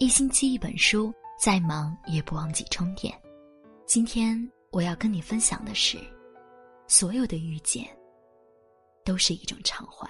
[0.00, 3.14] 一星期一本书，再忙也不忘记充电。
[3.84, 4.34] 今天
[4.70, 5.98] 我要跟你分享的是，
[6.86, 7.86] 所有的遇见
[9.04, 10.08] 都是一种偿还。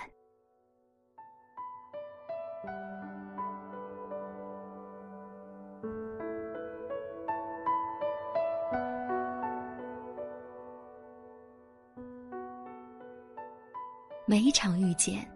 [14.25, 15.29] 每一场遇见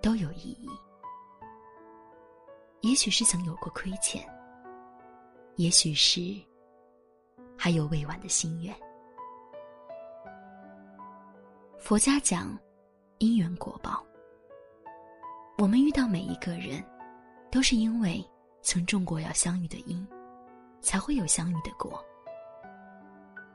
[0.00, 0.70] 都有意义。
[2.82, 4.28] 也许是曾有过亏欠，
[5.54, 6.20] 也许是
[7.56, 8.74] 还有未完的心愿。
[11.78, 12.58] 佛家讲
[13.18, 14.04] 因缘果报，
[15.58, 16.84] 我们遇到每一个人，
[17.52, 18.24] 都是因为
[18.62, 20.04] 曾种过要相遇的因，
[20.80, 22.04] 才会有相遇的果。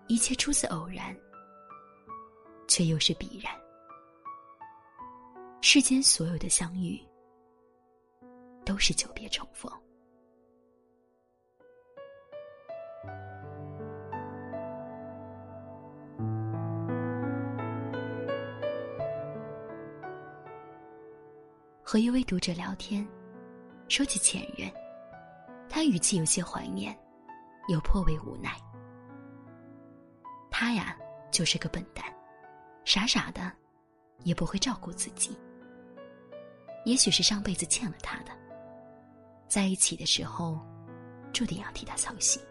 [0.08, 1.14] 一切出自偶然，
[2.66, 3.54] 却又是必然。
[5.62, 6.98] 世间所有的相遇。
[8.68, 9.72] 都是久别重逢。
[21.82, 23.08] 和一位读者聊天，
[23.88, 24.70] 说起前任，
[25.70, 26.94] 他语气有些怀念，
[27.70, 28.52] 又颇为无奈。
[30.52, 30.98] 他呀，
[31.32, 32.04] 就是个笨蛋，
[32.84, 33.50] 傻傻的，
[34.26, 35.40] 也不会照顾自己。
[36.84, 38.47] 也许是上辈子欠了他的。
[39.48, 40.60] 在一起的时候，
[41.32, 42.42] 注定要替他操心。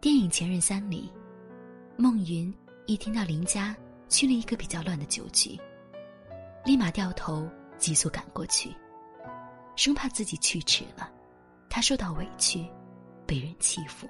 [0.00, 1.10] 电影《前任三》里，
[1.96, 2.52] 孟云
[2.86, 3.74] 一听到林家
[4.08, 5.58] 去了一个比较乱的酒局，
[6.64, 8.74] 立马掉头急速赶过去，
[9.76, 11.10] 生怕自己去迟了，
[11.70, 12.68] 他受到委屈，
[13.26, 14.06] 被人欺负。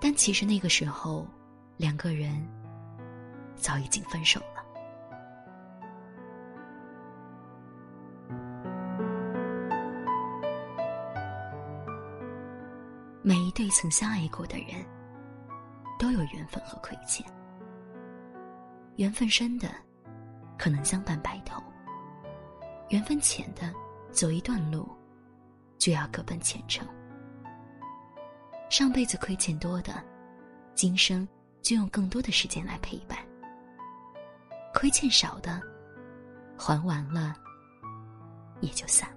[0.00, 1.26] 但其实那个时候，
[1.78, 2.46] 两个人
[3.54, 4.42] 早已经分手。
[13.66, 14.86] 未曾相爱过的人，
[15.98, 17.26] 都有缘分和亏欠。
[18.94, 19.68] 缘分深的，
[20.56, 21.60] 可能相伴白头；
[22.90, 23.74] 缘分浅的，
[24.12, 24.88] 走一段路，
[25.78, 26.86] 就要各奔前程。
[28.70, 30.00] 上辈子亏欠多的，
[30.76, 31.26] 今生
[31.60, 33.18] 就用更多的时间来陪伴；
[34.72, 35.60] 亏欠少的，
[36.56, 37.34] 还完了，
[38.60, 39.08] 也就散。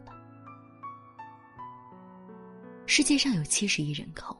[2.91, 4.35] 世界上有七十亿人口，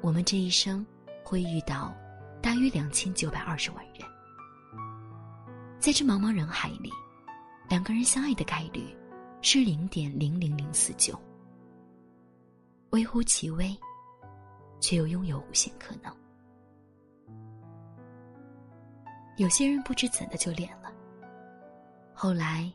[0.00, 0.86] 我们这一生
[1.24, 1.92] 会遇到
[2.40, 4.08] 大约两千九百二十万人，
[5.80, 6.88] 在这茫茫人海里，
[7.68, 8.96] 两个人相爱的概率
[9.42, 11.20] 是零点零零零四九，
[12.90, 13.76] 微乎其微，
[14.78, 16.16] 却又拥有无限可能。
[19.36, 20.92] 有些人不知怎的就恋了，
[22.14, 22.72] 后来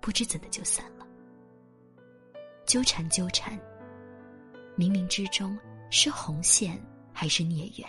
[0.00, 0.97] 不知怎的就散了。
[2.68, 3.58] 纠缠纠缠，
[4.76, 5.58] 冥冥之中
[5.90, 6.78] 是红线
[7.14, 7.88] 还是孽缘？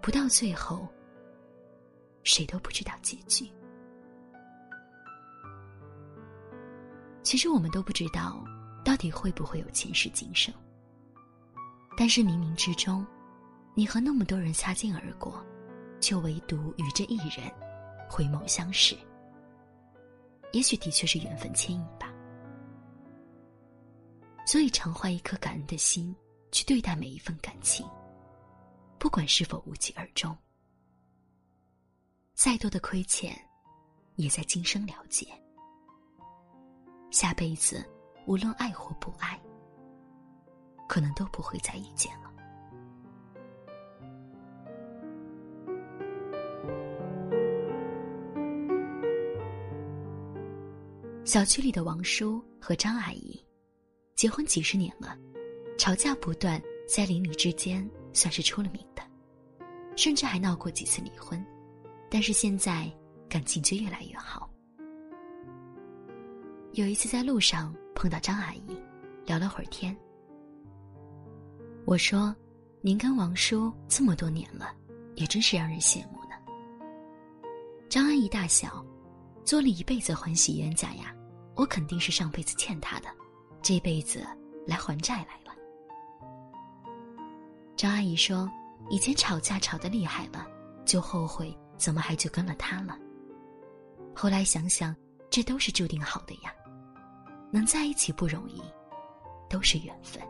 [0.00, 0.86] 不到最后，
[2.22, 3.50] 谁都不知道结局。
[7.24, 8.40] 其实我们都不知道，
[8.84, 10.54] 到底会不会有前世今生。
[11.96, 13.04] 但是冥冥之中，
[13.74, 15.44] 你和那么多人擦肩而过，
[16.00, 17.50] 却唯独与这一人
[18.08, 18.96] 回眸相视。
[20.52, 22.09] 也许的确是缘分牵引吧。
[24.46, 26.14] 所以，常怀一颗感恩的心
[26.50, 27.86] 去对待每一份感情，
[28.98, 30.36] 不管是否无疾而终。
[32.34, 33.32] 再多的亏欠，
[34.16, 35.26] 也在今生了结。
[37.10, 37.88] 下辈子，
[38.26, 39.40] 无论爱或不爱，
[40.88, 42.30] 可能都不会再遇见了。
[51.24, 53.40] 小区里的王叔和张阿姨。
[54.20, 55.16] 结婚几十年了，
[55.78, 59.02] 吵架不断，在邻里之间算是出了名的，
[59.96, 61.42] 甚至还闹过几次离婚，
[62.10, 62.86] 但是现在
[63.30, 64.50] 感情却越来越好。
[66.72, 68.76] 有一次在路上碰到张阿姨，
[69.24, 69.96] 聊了会儿天。
[71.86, 72.36] 我说
[72.82, 74.76] ：“您跟王叔这么多年了，
[75.14, 76.36] 也真是让人羡慕呢。”
[77.88, 78.84] 张阿姨大笑
[79.46, 81.10] ：“做了一辈子欢喜冤家呀，
[81.56, 83.08] 我肯定是上辈子欠他的。”
[83.62, 84.26] 这辈子
[84.66, 85.54] 来还债来了。
[87.76, 88.50] 张阿姨说
[88.90, 90.46] ：“以前吵架吵得厉害了，
[90.84, 92.98] 就后悔怎么还就跟了他了。
[94.14, 94.94] 后来想想，
[95.30, 96.52] 这都是注定好的呀，
[97.50, 98.62] 能在一起不容易，
[99.48, 100.22] 都是缘分。”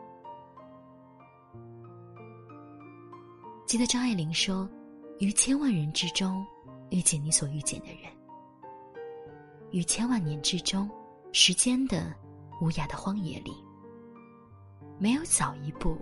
[3.66, 4.68] 记得张爱玲说
[5.18, 6.44] ：“于千万人之中，
[6.90, 8.12] 遇见你所遇见的人。”
[9.70, 10.90] 于千万年之中，
[11.32, 12.12] 时间的
[12.60, 13.52] 无涯的荒野里，
[14.98, 15.96] 没有早一步，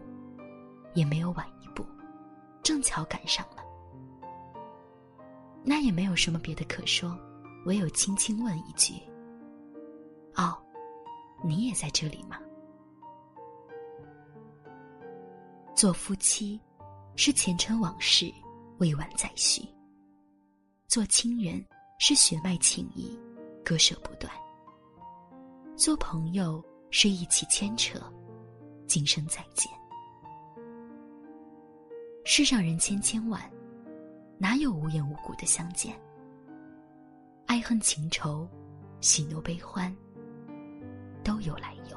[0.94, 1.86] 也没有晚一步，
[2.62, 3.62] 正巧赶上了。
[5.62, 7.16] 那也没有什么别的可说，
[7.64, 8.94] 唯有轻轻问一句
[10.34, 10.56] ：“哦，
[11.44, 12.38] 你也在这里吗？”
[15.76, 16.60] 做夫妻，
[17.14, 18.32] 是前尘往事
[18.78, 19.62] 未完再续；
[20.88, 21.64] 做亲人，
[22.00, 23.16] 是血脉情谊
[23.64, 24.32] 割舍不断；
[25.78, 26.60] 做朋友，
[26.90, 28.00] 是一起牵扯，
[28.88, 29.70] 今生再见。
[32.24, 33.40] 世上人千千万。
[34.40, 35.94] 哪有无缘无故的相见？
[37.46, 38.48] 爱恨情仇，
[39.00, 39.94] 喜怒悲欢，
[41.22, 41.96] 都有来由。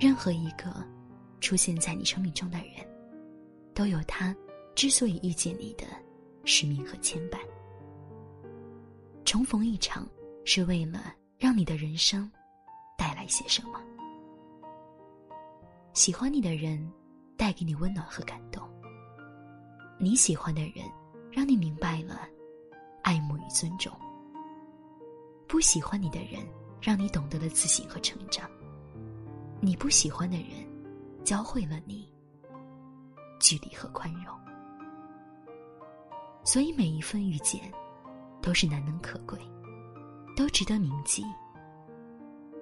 [0.00, 0.84] 任何一个
[1.40, 2.91] 出现在你生命中的人，
[3.74, 4.34] 都有他
[4.74, 5.84] 之所以遇见你的
[6.44, 7.38] 使命和牵绊。
[9.24, 10.06] 重逢一场，
[10.44, 12.30] 是为了让你的人生。
[12.98, 13.80] 带来些什么？
[15.92, 16.88] 喜欢你的人，
[17.36, 18.62] 带给你温暖和感动。
[19.98, 20.88] 你喜欢的人，
[21.32, 22.28] 让你明白了
[23.02, 23.92] 爱慕与尊重。
[25.48, 26.40] 不喜欢你的人，
[26.80, 28.48] 让你懂得了自省和成长。
[29.60, 30.48] 你不喜欢的人，
[31.24, 32.08] 教会了你
[33.42, 34.34] 距离和宽容。
[36.44, 37.60] 所以每一份遇见，
[38.40, 39.38] 都是难能可贵，
[40.34, 41.22] 都值得铭记。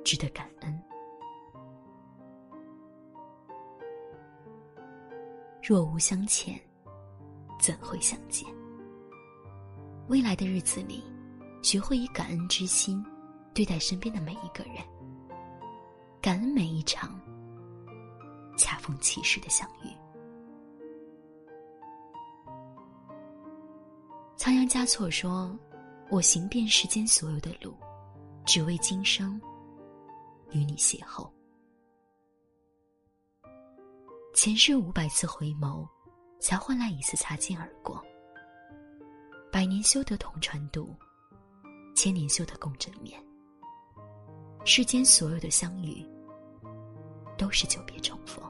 [0.03, 0.83] 值得感恩。
[5.63, 6.59] 若无相欠，
[7.61, 8.49] 怎会相见？
[10.09, 11.05] 未来的日子里，
[11.63, 13.05] 学会以感恩之心
[13.53, 14.77] 对待身边的每一个人，
[16.21, 17.21] 感恩每一场
[18.57, 20.00] 恰逢其时的相遇。
[24.41, 25.55] 仓央嘉措说
[26.09, 27.77] ：“我行遍世间所有的路，
[28.47, 29.39] 只为今生。”
[30.51, 31.31] 与你邂逅，
[34.33, 35.87] 前世五百次回眸，
[36.41, 38.03] 才换来一次擦肩而过。
[39.53, 40.89] 百年修得同船渡，
[41.95, 43.23] 千年修得共枕眠。
[44.65, 46.03] 世间所有的相遇，
[47.37, 48.43] 都是久别重逢。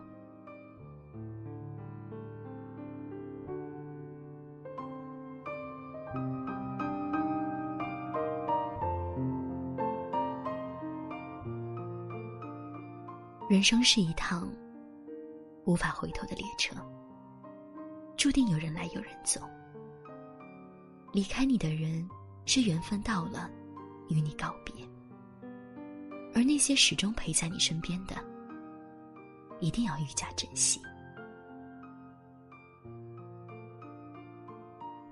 [13.61, 14.51] 人生是一趟
[15.67, 16.75] 无法回头的列车，
[18.17, 19.39] 注定有人来有人走。
[21.13, 22.09] 离开你的人，
[22.47, 23.51] 是缘分到了，
[24.09, 24.83] 与你告别；
[26.35, 28.15] 而那些始终陪在你身边的，
[29.61, 30.81] 一定要愈加珍惜。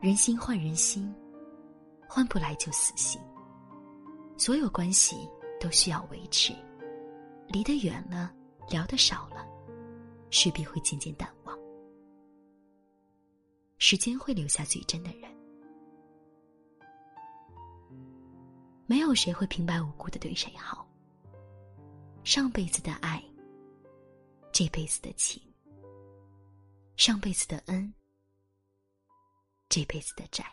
[0.00, 1.14] 人心换人心，
[2.08, 3.20] 换不来就死心。
[4.38, 5.28] 所有关系
[5.60, 6.54] 都需要维持。
[7.50, 8.30] 离得远了，
[8.70, 9.46] 聊得少了，
[10.30, 11.58] 势必会渐渐淡忘。
[13.78, 15.30] 时间会留下最真的人，
[18.86, 20.86] 没有谁会平白无故的对谁好。
[22.24, 23.24] 上辈子的爱，
[24.52, 25.40] 这辈子的情；
[26.96, 27.94] 上辈子的恩，
[29.68, 30.44] 这辈子的债。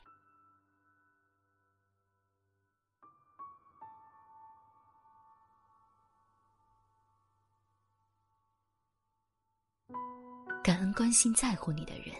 [10.85, 12.15] 能关心在乎你的人，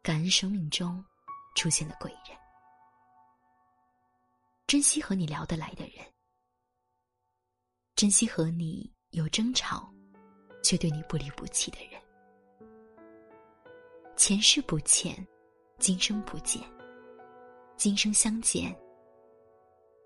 [0.00, 1.04] 感恩生命中
[1.56, 2.38] 出现的贵人，
[4.68, 6.06] 珍惜和你聊得来的人，
[7.96, 9.92] 珍惜和你有争吵
[10.62, 12.00] 却对你不离不弃的人。
[14.14, 15.26] 前世不欠，
[15.80, 16.62] 今生不见，
[17.76, 18.72] 今生相见，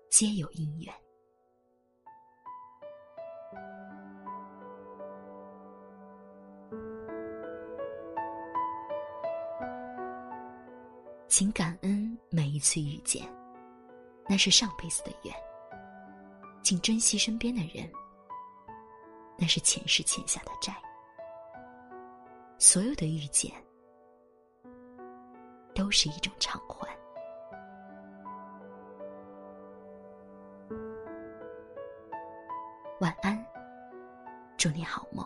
[0.09, 0.91] 皆有因缘。
[11.39, 13.25] 请感恩每一次遇见，
[14.27, 15.33] 那是上辈子的缘；
[16.61, 17.89] 请珍惜身边的人，
[19.37, 20.75] 那是前世欠下的债。
[22.57, 23.53] 所有的遇见，
[25.73, 26.85] 都是一种偿还。
[32.99, 33.41] 晚安，
[34.57, 35.25] 祝你好梦。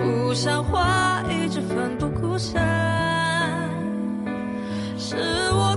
[0.00, 2.60] 不像话，一直奋不顾身。
[4.96, 5.16] 是
[5.52, 5.69] 我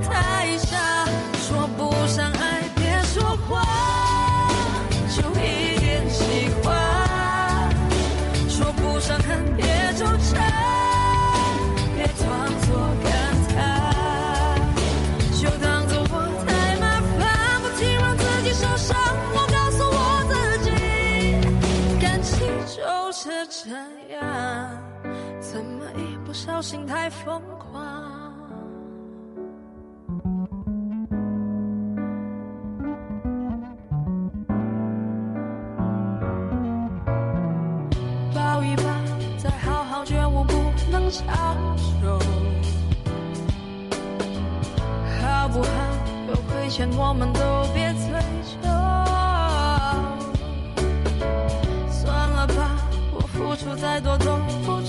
[26.54, 27.82] 小心太疯狂？
[38.36, 38.84] 抱一抱，
[39.40, 40.54] 再好好觉悟，不
[40.92, 41.26] 能强
[41.76, 42.20] 求。
[45.20, 45.70] 好不好？
[46.28, 47.40] 有亏欠我们都
[47.74, 48.12] 别追
[48.62, 48.70] 究。
[51.90, 52.78] 算了吧，
[53.12, 54.80] 我付出再多都不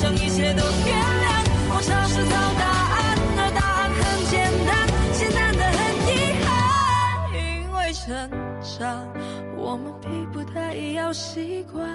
[0.00, 1.26] 将一切都原谅。
[1.70, 2.64] 我尝试找答
[2.94, 2.98] 案，
[3.36, 4.00] 而答案很
[4.30, 4.36] 简
[4.66, 4.70] 单，
[5.12, 6.08] 简单的很遗
[6.44, 6.48] 憾，
[7.34, 7.38] 因
[7.72, 8.06] 为成
[8.62, 9.08] 长，
[9.56, 11.86] 我们逼不得已要习惯。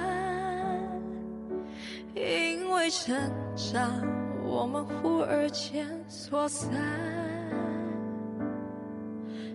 [2.15, 3.15] 因为成
[3.55, 3.89] 长，
[4.43, 6.69] 我们忽而间说散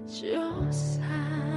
[0.06, 0.26] 就
[0.70, 1.47] 散。